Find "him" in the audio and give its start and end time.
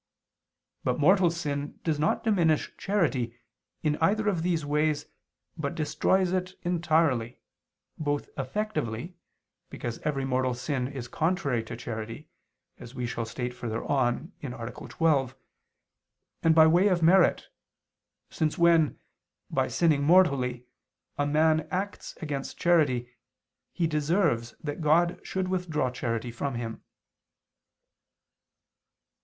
26.55-26.83